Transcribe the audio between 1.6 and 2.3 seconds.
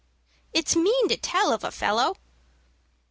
a fellow."